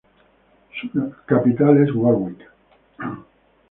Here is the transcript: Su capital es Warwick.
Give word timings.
Su 0.81 1.13
capital 1.27 1.83
es 1.87 1.93
Warwick. 1.93 2.49